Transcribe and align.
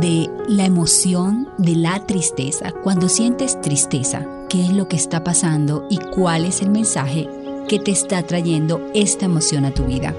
de 0.00 0.30
la 0.48 0.64
emoción 0.64 1.48
de 1.58 1.76
la 1.76 2.06
tristeza. 2.06 2.72
Cuando 2.82 3.08
sientes 3.08 3.60
tristeza, 3.60 4.26
¿qué 4.48 4.62
es 4.62 4.72
lo 4.72 4.88
que 4.88 4.96
está 4.96 5.24
pasando 5.24 5.86
y 5.90 5.98
cuál 5.98 6.44
es 6.44 6.62
el 6.62 6.70
mensaje 6.70 7.28
que 7.68 7.78
te 7.78 7.90
está 7.90 8.22
trayendo 8.22 8.80
esta 8.94 9.26
emoción 9.26 9.64
a 9.64 9.72
tu 9.72 9.84
vida? 9.84 10.14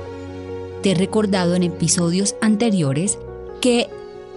Te 0.81 0.91
he 0.91 0.95
recordado 0.95 1.55
en 1.55 1.63
episodios 1.63 2.35
anteriores 2.41 3.17
que 3.61 3.89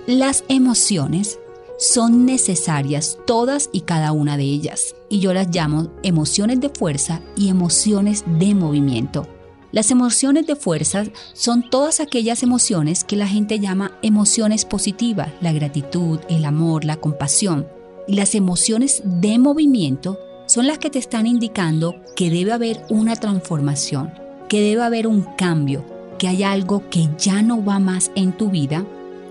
las 0.06 0.44
emociones 0.48 1.38
son 1.78 2.26
necesarias 2.26 3.18
todas 3.26 3.68
y 3.72 3.82
cada 3.82 4.12
una 4.12 4.36
de 4.36 4.44
ellas 4.44 4.94
y 5.08 5.20
yo 5.20 5.34
las 5.34 5.48
llamo 5.48 5.90
emociones 6.02 6.60
de 6.60 6.70
fuerza 6.70 7.20
y 7.36 7.48
emociones 7.48 8.24
de 8.38 8.54
movimiento. 8.54 9.26
Las 9.72 9.90
emociones 9.90 10.46
de 10.46 10.54
fuerza 10.54 11.04
son 11.32 11.70
todas 11.70 12.00
aquellas 12.00 12.42
emociones 12.42 13.04
que 13.04 13.16
la 13.16 13.26
gente 13.26 13.58
llama 13.58 13.92
emociones 14.02 14.66
positivas, 14.66 15.30
la 15.40 15.54
gratitud, 15.54 16.20
el 16.28 16.44
amor, 16.44 16.84
la 16.84 16.98
compasión. 16.98 17.66
Y 18.06 18.16
las 18.16 18.34
emociones 18.34 19.00
de 19.02 19.38
movimiento 19.38 20.18
son 20.46 20.66
las 20.66 20.76
que 20.76 20.90
te 20.90 20.98
están 20.98 21.26
indicando 21.26 21.94
que 22.14 22.28
debe 22.28 22.52
haber 22.52 22.84
una 22.90 23.16
transformación, 23.16 24.12
que 24.46 24.60
debe 24.60 24.82
haber 24.82 25.06
un 25.06 25.22
cambio, 25.38 25.86
que 26.18 26.28
hay 26.28 26.42
algo 26.42 26.90
que 26.90 27.08
ya 27.16 27.40
no 27.40 27.64
va 27.64 27.78
más 27.78 28.10
en 28.14 28.32
tu 28.32 28.50
vida 28.50 28.84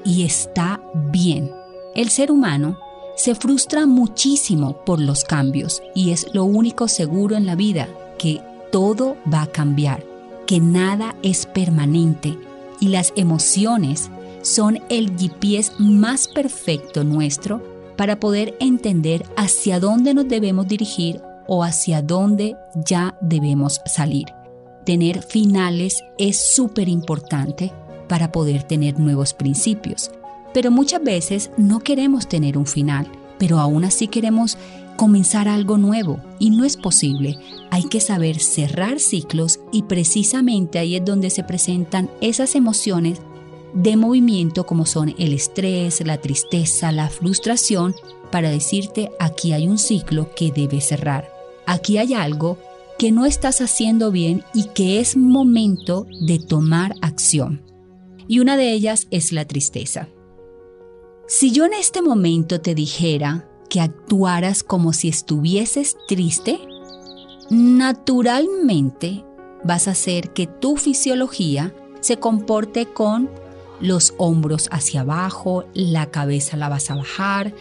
y 0.03 0.23
está 0.23 0.81
bien. 1.11 1.51
El 1.93 2.09
ser 2.09 2.31
humano 2.31 2.79
se 3.15 3.35
frustra 3.35 3.85
muchísimo 3.85 4.83
por 4.85 4.99
los 4.99 5.23
cambios 5.23 5.83
y 5.93 6.09
es 6.09 6.33
lo 6.33 6.45
único 6.45 6.87
seguro 6.87 7.35
en 7.35 7.45
la 7.45 7.55
vida, 7.55 7.87
que 8.17 8.41
todo 8.71 9.17
va 9.31 9.43
a 9.43 9.47
cambiar 9.47 10.10
que 10.51 10.59
nada 10.59 11.15
es 11.23 11.45
permanente 11.45 12.37
y 12.81 12.89
las 12.89 13.13
emociones 13.15 14.11
son 14.41 14.79
el 14.89 15.17
GPS 15.17 15.71
más 15.79 16.27
perfecto 16.27 17.05
nuestro 17.05 17.63
para 17.95 18.19
poder 18.19 18.57
entender 18.59 19.23
hacia 19.37 19.79
dónde 19.79 20.13
nos 20.13 20.27
debemos 20.27 20.67
dirigir 20.67 21.21
o 21.47 21.63
hacia 21.63 22.01
dónde 22.01 22.57
ya 22.85 23.17
debemos 23.21 23.79
salir. 23.85 24.25
Tener 24.85 25.23
finales 25.23 26.03
es 26.17 26.53
súper 26.53 26.89
importante 26.89 27.71
para 28.09 28.33
poder 28.33 28.63
tener 28.63 28.99
nuevos 28.99 29.33
principios, 29.33 30.11
pero 30.53 30.69
muchas 30.69 31.01
veces 31.01 31.49
no 31.55 31.79
queremos 31.79 32.27
tener 32.27 32.57
un 32.57 32.65
final, 32.65 33.07
pero 33.39 33.57
aún 33.57 33.85
así 33.85 34.09
queremos 34.09 34.57
comenzar 34.95 35.47
algo 35.47 35.77
nuevo 35.77 36.19
y 36.39 36.49
no 36.51 36.65
es 36.65 36.77
posible. 36.77 37.37
Hay 37.69 37.83
que 37.83 37.99
saber 38.01 38.39
cerrar 38.39 38.99
ciclos 38.99 39.59
y 39.71 39.83
precisamente 39.83 40.79
ahí 40.79 40.95
es 40.95 41.05
donde 41.05 41.29
se 41.29 41.43
presentan 41.43 42.09
esas 42.21 42.55
emociones 42.55 43.21
de 43.73 43.95
movimiento 43.95 44.65
como 44.65 44.85
son 44.85 45.15
el 45.17 45.33
estrés, 45.33 46.05
la 46.05 46.17
tristeza, 46.17 46.91
la 46.91 47.09
frustración, 47.09 47.95
para 48.31 48.49
decirte 48.49 49.11
aquí 49.19 49.53
hay 49.53 49.67
un 49.67 49.77
ciclo 49.77 50.33
que 50.35 50.51
debe 50.51 50.81
cerrar. 50.81 51.29
Aquí 51.65 51.97
hay 51.97 52.13
algo 52.13 52.57
que 52.97 53.11
no 53.11 53.25
estás 53.25 53.61
haciendo 53.61 54.11
bien 54.11 54.43
y 54.53 54.65
que 54.69 54.99
es 54.99 55.17
momento 55.17 56.05
de 56.21 56.39
tomar 56.39 56.93
acción. 57.01 57.63
Y 58.27 58.39
una 58.39 58.57
de 58.57 58.71
ellas 58.71 59.07
es 59.11 59.31
la 59.31 59.45
tristeza. 59.45 60.07
Si 61.27 61.51
yo 61.51 61.65
en 61.65 61.73
este 61.73 62.01
momento 62.01 62.61
te 62.61 62.75
dijera 62.75 63.49
que 63.71 63.79
actuaras 63.79 64.63
como 64.63 64.91
si 64.91 65.07
estuvieses 65.07 65.95
triste, 66.05 66.59
naturalmente 67.49 69.23
vas 69.63 69.87
a 69.87 69.91
hacer 69.91 70.33
que 70.33 70.45
tu 70.45 70.75
fisiología 70.75 71.73
se 72.01 72.17
comporte 72.17 72.87
con 72.87 73.29
los 73.79 74.13
hombros 74.17 74.67
hacia 74.73 75.01
abajo, 75.01 75.63
la 75.73 76.07
cabeza 76.07 76.57
la 76.57 76.67
vas 76.67 76.91
a 76.91 76.95
bajar, 76.95 77.55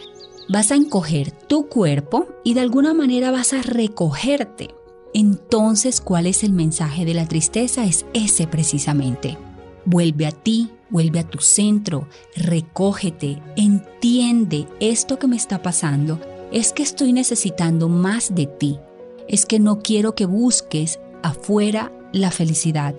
vas 0.49 0.73
a 0.73 0.75
encoger 0.75 1.31
tu 1.31 1.69
cuerpo 1.69 2.27
y 2.43 2.55
de 2.55 2.59
alguna 2.59 2.93
manera 2.93 3.31
vas 3.31 3.53
a 3.53 3.61
recogerte. 3.61 4.75
Entonces, 5.13 6.01
¿cuál 6.01 6.27
es 6.27 6.43
el 6.43 6.51
mensaje 6.51 7.05
de 7.05 7.13
la 7.13 7.25
tristeza? 7.25 7.85
Es 7.85 8.05
ese 8.13 8.47
precisamente. 8.47 9.37
Vuelve 9.85 10.27
a 10.27 10.31
ti, 10.33 10.71
vuelve 10.91 11.19
a 11.19 11.27
tu 11.27 11.39
centro, 11.39 12.07
recógete, 12.35 13.41
entiende 13.55 14.67
esto 14.79 15.17
que 15.17 15.27
me 15.27 15.37
está 15.37 15.61
pasando, 15.61 16.19
es 16.51 16.73
que 16.73 16.83
estoy 16.83 17.13
necesitando 17.13 17.89
más 17.89 18.35
de 18.35 18.45
ti, 18.45 18.79
es 19.27 19.45
que 19.45 19.59
no 19.59 19.79
quiero 19.79 20.13
que 20.13 20.25
busques 20.25 20.99
afuera 21.23 21.91
la 22.11 22.29
felicidad, 22.29 22.95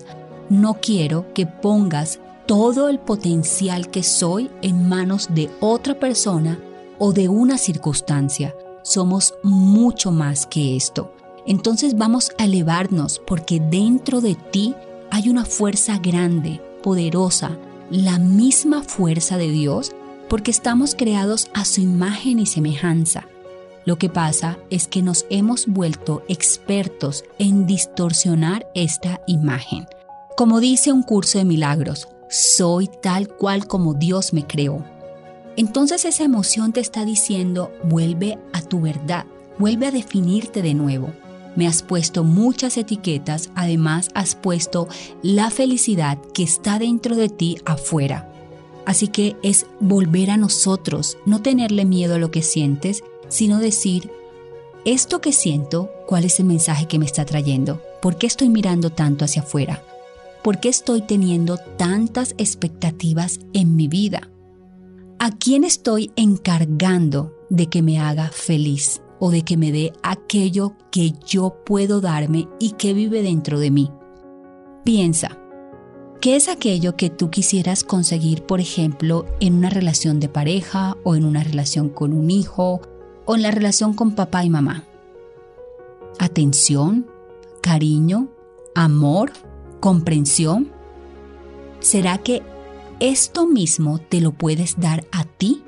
no 0.49 0.75
quiero 0.81 1.33
que 1.33 1.45
pongas 1.45 2.19
todo 2.45 2.89
el 2.89 2.99
potencial 2.99 3.89
que 3.89 4.03
soy 4.03 4.49
en 4.61 4.89
manos 4.89 5.29
de 5.33 5.49
otra 5.59 5.99
persona 5.99 6.59
o 6.99 7.13
de 7.13 7.29
una 7.29 7.57
circunstancia. 7.57 8.55
Somos 8.83 9.33
mucho 9.43 10.11
más 10.11 10.45
que 10.45 10.75
esto. 10.75 11.13
Entonces 11.45 11.97
vamos 11.97 12.31
a 12.37 12.45
elevarnos 12.45 13.21
porque 13.25 13.59
dentro 13.59 14.21
de 14.21 14.35
ti 14.35 14.75
hay 15.09 15.29
una 15.29 15.45
fuerza 15.45 15.97
grande, 15.99 16.61
poderosa, 16.81 17.57
la 17.89 18.19
misma 18.19 18.81
fuerza 18.81 19.37
de 19.37 19.49
Dios, 19.49 19.91
porque 20.29 20.51
estamos 20.51 20.95
creados 20.95 21.49
a 21.53 21.65
su 21.65 21.81
imagen 21.81 22.39
y 22.39 22.45
semejanza. 22.45 23.27
Lo 23.85 23.97
que 23.97 24.09
pasa 24.09 24.57
es 24.69 24.87
que 24.87 25.01
nos 25.01 25.25
hemos 25.29 25.67
vuelto 25.67 26.23
expertos 26.27 27.25
en 27.37 27.65
distorsionar 27.65 28.65
esta 28.73 29.21
imagen. 29.27 29.87
Como 30.37 30.59
dice 30.59 30.91
un 30.91 31.03
curso 31.03 31.37
de 31.37 31.45
milagros, 31.45 32.07
soy 32.29 32.89
tal 33.01 33.27
cual 33.27 33.67
como 33.67 33.93
Dios 33.93 34.33
me 34.33 34.47
creó. 34.47 34.83
Entonces 35.57 36.05
esa 36.05 36.23
emoción 36.23 36.73
te 36.73 36.79
está 36.79 37.05
diciendo, 37.05 37.71
vuelve 37.83 38.39
a 38.53 38.61
tu 38.61 38.81
verdad, 38.81 39.25
vuelve 39.59 39.87
a 39.87 39.91
definirte 39.91 40.61
de 40.61 40.73
nuevo. 40.73 41.11
Me 41.55 41.67
has 41.67 41.83
puesto 41.83 42.23
muchas 42.23 42.77
etiquetas, 42.77 43.49
además 43.55 44.09
has 44.15 44.35
puesto 44.35 44.87
la 45.21 45.49
felicidad 45.49 46.17
que 46.33 46.43
está 46.43 46.79
dentro 46.79 47.15
de 47.15 47.29
ti 47.29 47.57
afuera. 47.65 48.29
Así 48.85 49.07
que 49.07 49.35
es 49.43 49.65
volver 49.79 50.31
a 50.31 50.37
nosotros, 50.37 51.17
no 51.25 51.41
tenerle 51.41 51.85
miedo 51.85 52.15
a 52.15 52.19
lo 52.19 52.31
que 52.31 52.41
sientes, 52.41 53.03
sino 53.29 53.59
decir, 53.59 54.11
esto 54.85 55.21
que 55.21 55.31
siento, 55.31 55.89
¿cuál 56.07 56.25
es 56.25 56.39
el 56.39 56.45
mensaje 56.45 56.87
que 56.87 56.99
me 56.99 57.05
está 57.05 57.23
trayendo? 57.23 57.81
¿Por 58.01 58.17
qué 58.17 58.27
estoy 58.27 58.49
mirando 58.49 58.89
tanto 58.89 59.23
hacia 59.23 59.41
afuera? 59.41 59.81
¿Por 60.43 60.59
qué 60.59 60.67
estoy 60.67 61.01
teniendo 61.01 61.57
tantas 61.77 62.35
expectativas 62.37 63.39
en 63.53 63.77
mi 63.77 63.87
vida? 63.87 64.29
¿A 65.19 65.31
quién 65.31 65.63
estoy 65.63 66.11
encargando 66.17 67.33
de 67.49 67.67
que 67.67 67.81
me 67.81 67.97
haga 67.97 68.29
feliz? 68.29 69.02
O 69.25 69.31
de 69.31 69.43
que 69.43 69.55
me 69.55 69.71
dé 69.71 69.93
aquello 70.03 70.73
que 70.91 71.13
yo 71.25 71.63
puedo 71.65 72.01
darme 72.01 72.49
y 72.59 72.71
que 72.71 72.93
vive 72.93 73.23
dentro 73.23 73.57
de 73.57 73.71
mí. 73.71 73.89
Piensa, 74.83 75.39
¿qué 76.19 76.35
es 76.35 76.49
aquello 76.49 76.97
que 76.97 77.09
tú 77.09 77.29
quisieras 77.29 77.85
conseguir, 77.85 78.43
por 78.43 78.59
ejemplo, 78.59 79.25
en 79.39 79.53
una 79.53 79.69
relación 79.69 80.19
de 80.19 80.27
pareja 80.27 80.97
o 81.05 81.15
en 81.15 81.23
una 81.23 81.41
relación 81.41 81.87
con 81.87 82.11
un 82.11 82.29
hijo 82.29 82.81
o 83.23 83.35
en 83.35 83.43
la 83.43 83.51
relación 83.51 83.93
con 83.93 84.11
papá 84.11 84.43
y 84.43 84.49
mamá? 84.49 84.83
¿Atención? 86.19 87.07
¿Cariño? 87.61 88.27
¿Amor? 88.75 89.31
¿Comprensión? 89.79 90.69
¿Será 91.79 92.17
que 92.17 92.43
esto 92.99 93.47
mismo 93.47 93.99
te 93.99 94.19
lo 94.19 94.33
puedes 94.33 94.81
dar 94.81 95.05
a 95.13 95.23
ti? 95.23 95.63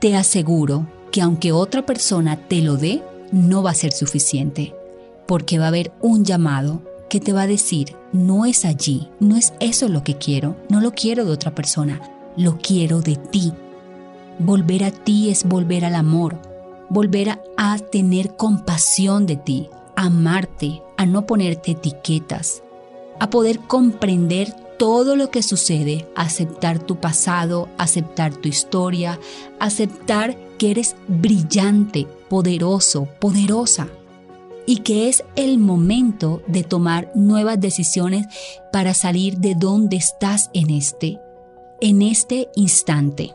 Te 0.00 0.16
aseguro 0.16 0.86
que 1.10 1.22
aunque 1.22 1.52
otra 1.52 1.84
persona 1.86 2.36
te 2.36 2.60
lo 2.62 2.76
dé, 2.76 3.02
no 3.32 3.62
va 3.62 3.70
a 3.70 3.74
ser 3.74 3.92
suficiente, 3.92 4.74
porque 5.26 5.58
va 5.58 5.66
a 5.66 5.68
haber 5.68 5.92
un 6.00 6.24
llamado 6.24 6.82
que 7.08 7.20
te 7.20 7.32
va 7.32 7.42
a 7.42 7.46
decir, 7.46 7.96
no 8.12 8.44
es 8.44 8.64
allí, 8.64 9.08
no 9.20 9.36
es 9.36 9.52
eso 9.60 9.88
lo 9.88 10.04
que 10.04 10.16
quiero, 10.16 10.56
no 10.68 10.80
lo 10.80 10.92
quiero 10.92 11.24
de 11.24 11.32
otra 11.32 11.54
persona, 11.54 12.00
lo 12.36 12.58
quiero 12.58 13.00
de 13.00 13.16
ti. 13.16 13.52
Volver 14.38 14.84
a 14.84 14.90
ti 14.90 15.30
es 15.30 15.44
volver 15.44 15.84
al 15.84 15.94
amor, 15.94 16.38
volver 16.88 17.30
a, 17.30 17.40
a 17.56 17.78
tener 17.78 18.36
compasión 18.36 19.26
de 19.26 19.36
ti, 19.36 19.68
amarte, 19.96 20.82
a 20.96 21.06
no 21.06 21.26
ponerte 21.26 21.72
etiquetas, 21.72 22.62
a 23.18 23.30
poder 23.30 23.58
comprender 23.60 24.54
todo 24.78 25.16
lo 25.16 25.30
que 25.30 25.42
sucede, 25.42 26.06
aceptar 26.14 26.78
tu 26.78 26.96
pasado, 26.96 27.68
aceptar 27.78 28.34
tu 28.34 28.48
historia, 28.48 29.18
aceptar 29.58 30.36
que 30.58 30.70
eres 30.70 30.96
brillante, 31.06 32.06
poderoso, 32.28 33.08
poderosa 33.20 33.88
y 34.66 34.78
que 34.78 35.08
es 35.08 35.24
el 35.36 35.58
momento 35.58 36.42
de 36.46 36.62
tomar 36.62 37.10
nuevas 37.14 37.58
decisiones 37.58 38.26
para 38.70 38.92
salir 38.92 39.38
de 39.38 39.54
donde 39.54 39.96
estás 39.96 40.50
en 40.52 40.70
este, 40.70 41.18
en 41.80 42.02
este 42.02 42.48
instante. 42.54 43.34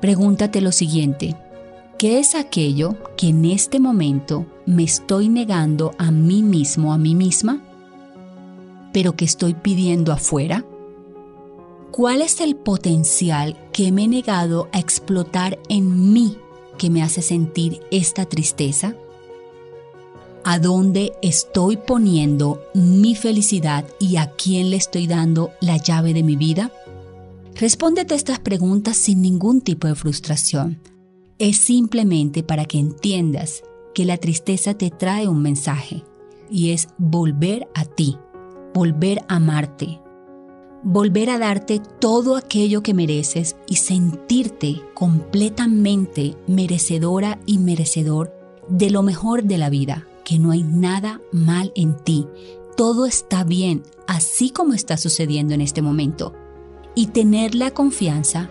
Pregúntate 0.00 0.60
lo 0.60 0.70
siguiente, 0.70 1.34
¿qué 1.98 2.20
es 2.20 2.34
aquello 2.34 2.94
que 3.16 3.30
en 3.30 3.46
este 3.46 3.80
momento 3.80 4.46
me 4.66 4.84
estoy 4.84 5.28
negando 5.28 5.92
a 5.98 6.12
mí 6.12 6.42
mismo, 6.42 6.92
a 6.92 6.98
mí 6.98 7.14
misma? 7.14 7.62
pero 8.94 9.16
que 9.16 9.24
estoy 9.24 9.54
pidiendo 9.54 10.12
afuera? 10.12 10.64
¿Cuál 11.96 12.22
es 12.22 12.40
el 12.40 12.56
potencial 12.56 13.56
que 13.72 13.92
me 13.92 14.02
he 14.02 14.08
negado 14.08 14.68
a 14.72 14.80
explotar 14.80 15.60
en 15.68 16.12
mí 16.12 16.36
que 16.76 16.90
me 16.90 17.04
hace 17.04 17.22
sentir 17.22 17.82
esta 17.92 18.24
tristeza? 18.24 18.96
¿A 20.42 20.58
dónde 20.58 21.12
estoy 21.22 21.76
poniendo 21.76 22.60
mi 22.74 23.14
felicidad 23.14 23.84
y 24.00 24.16
a 24.16 24.32
quién 24.32 24.70
le 24.70 24.76
estoy 24.76 25.06
dando 25.06 25.52
la 25.60 25.76
llave 25.76 26.14
de 26.14 26.24
mi 26.24 26.34
vida? 26.34 26.72
Respóndete 27.54 28.16
estas 28.16 28.40
preguntas 28.40 28.96
sin 28.96 29.22
ningún 29.22 29.60
tipo 29.60 29.86
de 29.86 29.94
frustración. 29.94 30.80
Es 31.38 31.58
simplemente 31.58 32.42
para 32.42 32.64
que 32.64 32.80
entiendas 32.80 33.62
que 33.94 34.04
la 34.04 34.16
tristeza 34.16 34.74
te 34.74 34.90
trae 34.90 35.28
un 35.28 35.42
mensaje 35.42 36.02
y 36.50 36.70
es 36.70 36.88
volver 36.98 37.68
a 37.72 37.84
ti, 37.84 38.18
volver 38.74 39.20
a 39.28 39.36
amarte, 39.36 40.00
volver 40.84 41.30
a 41.30 41.38
darte 41.38 41.80
todo 41.98 42.36
aquello 42.36 42.82
que 42.82 42.94
mereces 42.94 43.56
y 43.66 43.76
sentirte 43.76 44.82
completamente 44.92 46.36
merecedora 46.46 47.40
y 47.46 47.58
merecedor 47.58 48.32
de 48.68 48.90
lo 48.90 49.02
mejor 49.02 49.44
de 49.44 49.58
la 49.58 49.70
vida, 49.70 50.06
que 50.24 50.38
no 50.38 50.50
hay 50.50 50.62
nada 50.62 51.20
mal 51.32 51.72
en 51.74 51.96
ti. 51.96 52.26
Todo 52.76 53.06
está 53.06 53.44
bien, 53.44 53.82
así 54.06 54.50
como 54.50 54.74
está 54.74 54.96
sucediendo 54.96 55.54
en 55.54 55.62
este 55.62 55.82
momento. 55.82 56.34
Y 56.94 57.08
tener 57.08 57.54
la 57.54 57.72
confianza 57.72 58.50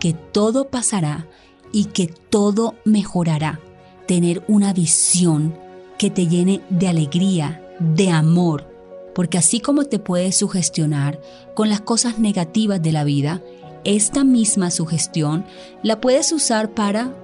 que 0.00 0.14
todo 0.14 0.68
pasará 0.68 1.28
y 1.70 1.86
que 1.86 2.06
todo 2.06 2.74
mejorará. 2.84 3.60
Tener 4.06 4.42
una 4.48 4.72
visión 4.72 5.54
que 5.98 6.10
te 6.10 6.26
llene 6.26 6.60
de 6.70 6.88
alegría, 6.88 7.62
de 7.78 8.10
amor, 8.10 8.73
porque 9.14 9.38
así 9.38 9.60
como 9.60 9.84
te 9.84 9.98
puedes 9.98 10.36
sugestionar 10.36 11.20
con 11.54 11.68
las 11.68 11.80
cosas 11.80 12.18
negativas 12.18 12.82
de 12.82 12.92
la 12.92 13.04
vida, 13.04 13.42
esta 13.84 14.24
misma 14.24 14.70
sugestión 14.70 15.44
la 15.82 16.00
puedes 16.00 16.32
usar 16.32 16.70
para 16.70 17.14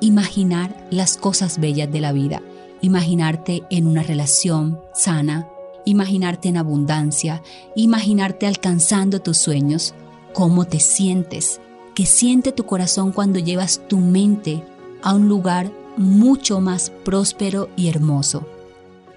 imaginar 0.00 0.86
las 0.90 1.16
cosas 1.16 1.58
bellas 1.58 1.90
de 1.90 2.00
la 2.00 2.12
vida, 2.12 2.42
imaginarte 2.80 3.62
en 3.70 3.86
una 3.86 4.02
relación 4.02 4.80
sana, 4.94 5.48
imaginarte 5.84 6.48
en 6.48 6.56
abundancia, 6.56 7.42
imaginarte 7.74 8.46
alcanzando 8.46 9.20
tus 9.20 9.38
sueños, 9.38 9.94
cómo 10.32 10.64
te 10.64 10.80
sientes, 10.80 11.60
qué 11.94 12.06
siente 12.06 12.52
tu 12.52 12.64
corazón 12.64 13.12
cuando 13.12 13.38
llevas 13.38 13.80
tu 13.88 13.98
mente 13.98 14.64
a 15.02 15.14
un 15.14 15.28
lugar 15.28 15.70
mucho 15.96 16.60
más 16.60 16.90
próspero 17.04 17.68
y 17.76 17.88
hermoso 17.88 18.46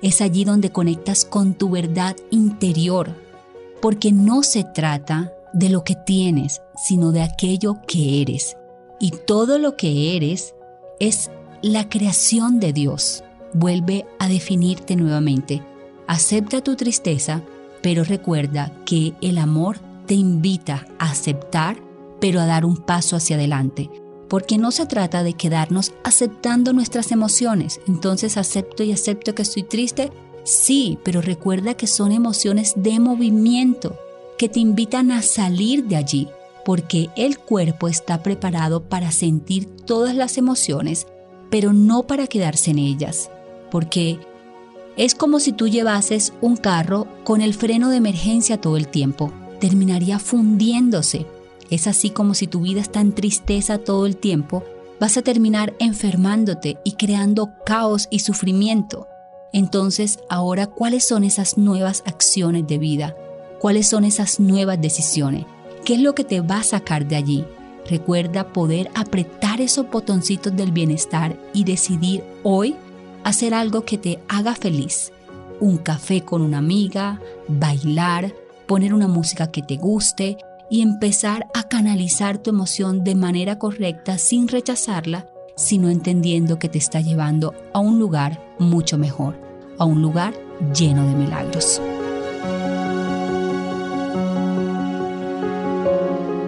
es 0.02 0.22
allí 0.22 0.44
donde 0.44 0.72
conectas 0.72 1.26
con 1.26 1.54
tu 1.54 1.70
verdad 1.70 2.16
interior, 2.30 3.16
porque 3.82 4.12
no 4.12 4.44
se 4.44 4.64
trata 4.64 5.34
de 5.54 5.70
lo 5.70 5.84
que 5.84 5.96
tienes, 5.96 6.62
sino 6.76 7.12
de 7.12 7.22
aquello 7.22 7.78
que 7.88 8.22
eres. 8.22 8.58
Y 9.00 9.12
todo 9.12 9.60
lo 9.60 9.76
que 9.76 10.16
eres 10.16 10.56
es 11.00 11.32
la 11.62 11.90
creación 11.90 12.60
de 12.60 12.74
Dios. 12.74 13.24
Vuelve 13.54 14.06
a 14.20 14.28
definirte 14.28 14.96
nuevamente. 14.96 15.64
Acepta 16.08 16.62
tu 16.62 16.76
tristeza, 16.76 17.44
pero 17.82 18.04
recuerda 18.04 18.72
que 18.86 19.14
el 19.22 19.38
amor 19.38 19.80
te 20.06 20.14
invita 20.14 20.88
a 21.00 21.12
aceptar, 21.12 21.78
pero 22.20 22.40
a 22.40 22.46
dar 22.46 22.66
un 22.66 22.78
paso 22.78 23.16
hacia 23.16 23.36
adelante 23.36 23.90
porque 24.30 24.58
no 24.58 24.72
se 24.72 24.86
trata 24.86 25.24
de 25.24 25.34
quedarnos 25.34 25.94
aceptando 26.04 26.74
nuestras 26.74 27.12
emociones. 27.12 27.80
Entonces 27.88 28.38
acepto 28.38 28.84
y 28.84 28.92
acepto 28.92 29.36
que 29.36 29.42
estoy 29.42 29.64
triste. 29.64 30.12
Sí, 30.44 30.98
pero 31.04 31.22
recuerda 31.22 31.76
que 31.76 31.88
son 31.88 32.12
emociones 32.12 32.74
de 32.76 33.00
movimiento 33.00 33.98
que 34.38 34.50
te 34.50 34.60
invitan 34.60 35.12
a 35.12 35.22
salir 35.22 35.86
de 35.86 35.96
allí, 35.96 36.28
porque 36.64 37.10
el 37.16 37.40
cuerpo 37.40 37.88
está 37.88 38.24
preparado 38.24 38.84
para 38.84 39.12
sentir 39.12 39.66
todas 39.66 40.16
las 40.16 40.38
emociones, 40.38 41.08
pero 41.50 41.74
no 41.74 42.04
para 42.04 42.28
quedarse 42.28 42.72
en 42.72 42.80
ellas, 42.80 43.30
porque 43.72 44.20
es 44.96 45.16
como 45.16 45.40
si 45.40 45.54
tú 45.54 45.68
llevases 45.68 46.34
un 46.42 46.56
carro 46.56 47.08
con 47.24 47.42
el 47.42 47.54
freno 47.54 47.90
de 47.90 47.98
emergencia 47.98 48.62
todo 48.62 48.78
el 48.78 48.88
tiempo, 48.88 49.32
terminaría 49.60 50.20
fundiéndose 50.20 51.26
es 51.70 51.88
así 51.88 52.10
como 52.10 52.34
si 52.34 52.48
tu 52.48 52.62
vida 52.62 52.82
está 52.82 53.02
en 53.02 53.14
tristeza 53.14 53.78
todo 53.78 54.06
el 54.06 54.18
tiempo, 54.18 54.64
vas 55.00 55.18
a 55.18 55.22
terminar 55.22 55.74
enfermándote 55.80 56.78
y 56.84 56.94
creando 56.94 57.52
caos 57.66 58.08
y 58.10 58.20
sufrimiento. 58.20 59.08
Entonces, 59.54 60.20
ahora, 60.30 60.68
¿cuáles 60.68 61.08
son 61.08 61.24
esas 61.24 61.58
nuevas 61.58 62.04
acciones 62.06 62.68
de 62.68 62.78
vida? 62.78 63.16
¿Cuáles 63.60 63.88
son 63.88 64.04
esas 64.04 64.40
nuevas 64.40 64.80
decisiones? 64.80 65.46
¿Qué 65.86 65.96
es 65.96 66.02
lo 66.02 66.14
que 66.16 66.24
te 66.24 66.42
va 66.42 66.60
a 66.60 66.64
sacar 66.64 67.08
de 67.08 67.16
allí? 67.16 67.46
Recuerda 67.90 68.52
poder 68.52 68.90
apretar 68.94 69.62
esos 69.62 69.90
botoncitos 69.90 70.56
del 70.56 70.72
bienestar 70.72 71.38
y 71.54 71.64
decidir 71.64 72.24
hoy 72.44 72.76
hacer 73.24 73.54
algo 73.54 73.86
que 73.86 73.98
te 73.98 74.20
haga 74.28 74.56
feliz. 74.56 75.12
Un 75.60 75.78
café 75.78 76.22
con 76.22 76.42
una 76.42 76.58
amiga, 76.60 77.20
bailar, 77.48 78.34
poner 78.68 78.94
una 78.94 79.08
música 79.08 79.50
que 79.52 79.62
te 79.62 79.78
guste, 79.78 80.38
y 80.70 80.82
empezar 80.82 81.48
a 81.54 81.64
canalizar 81.64 82.38
tu 82.38 82.50
emoción 82.50 83.04
de 83.04 83.16
manera 83.16 83.58
correcta 83.58 84.18
sin 84.18 84.48
rechazarla, 84.48 85.28
sino 85.56 85.90
entendiendo 85.90 86.60
que 86.60 86.70
te 86.70 86.78
está 86.78 87.02
llevando 87.02 87.54
a 87.74 87.80
un 87.80 88.00
lugar 88.00 88.42
mucho 88.60 88.98
mejor, 88.98 89.36
a 89.78 89.86
un 89.86 90.02
lugar 90.02 90.34
lleno 90.74 91.08
de 91.08 91.16
milagros. 91.16 91.82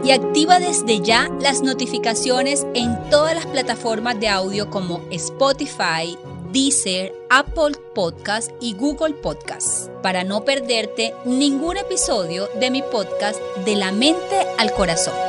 Y 0.03 0.11
activa 0.11 0.59
desde 0.59 1.01
ya 1.01 1.29
las 1.39 1.61
notificaciones 1.61 2.65
en 2.73 2.97
todas 3.11 3.35
las 3.35 3.45
plataformas 3.45 4.19
de 4.19 4.27
audio 4.27 4.69
como 4.69 5.01
Spotify, 5.11 6.17
Deezer, 6.51 7.13
Apple 7.29 7.77
Podcast 7.94 8.51
y 8.60 8.74
Google 8.74 9.13
Podcast 9.13 9.89
para 10.01 10.24
no 10.24 10.44
perderte 10.46 11.13
ningún 11.25 11.77
episodio 11.77 12.48
de 12.60 12.72
mi 12.72 12.82
podcast 12.82 13.39
De 13.65 13.75
la 13.75 13.91
mente 13.91 14.48
al 14.58 14.74
corazón. 14.74 15.28